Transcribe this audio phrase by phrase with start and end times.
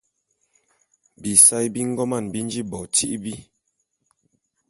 [1.21, 3.33] Bisae bi ngoman bi nji bo tîbi.